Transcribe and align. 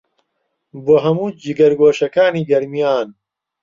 بۆ 0.83 0.95
هەموو 1.05 1.35
جگەرگۆشەکانی 1.43 2.47
گەرمیان 2.49 3.07